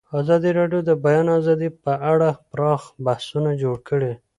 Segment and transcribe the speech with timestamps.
[0.19, 4.11] ازادي راډیو د د بیان آزادي په اړه پراخ بحثونه جوړ کړي.